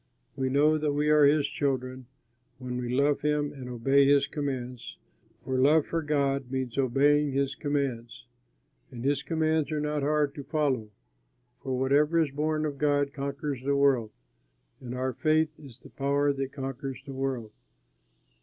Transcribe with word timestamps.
We 0.35 0.49
know 0.49 0.79
that 0.79 0.93
we 0.93 1.09
are 1.11 1.25
his 1.25 1.47
children 1.47 2.07
when 2.57 2.77
we 2.81 2.89
love 2.89 3.21
him 3.21 3.53
and 3.53 3.69
obey 3.69 4.07
his 4.07 4.25
commands, 4.25 4.97
for 5.45 5.59
love 5.59 5.85
for 5.85 6.01
God 6.01 6.49
means 6.49 6.75
obeying 6.75 7.33
his 7.33 7.53
commands. 7.53 8.25
And 8.89 9.05
his 9.05 9.21
commands 9.21 9.71
are 9.71 9.79
not 9.79 10.01
hard 10.01 10.33
to 10.33 10.43
follow, 10.43 10.89
for 11.61 11.77
whatever 11.77 12.19
is 12.19 12.31
born 12.31 12.65
of 12.65 12.79
God 12.79 13.13
conquers 13.13 13.61
the 13.61 13.75
world. 13.75 14.09
And 14.79 14.95
our 14.95 15.13
faith 15.13 15.59
is 15.59 15.81
the 15.81 15.91
power 15.91 16.33
that 16.33 16.51
conquers 16.51 17.03
the 17.05 17.13
world. 17.13 17.51